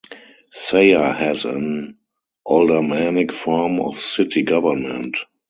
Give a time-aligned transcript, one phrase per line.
[0.51, 1.99] Sayer has an
[2.43, 5.15] aldermanic form of city government.